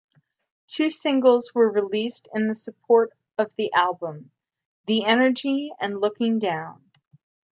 [0.67, 4.31] Two singles were released in support of the album,
[4.87, 6.89] "The Energy" and "Looking Down".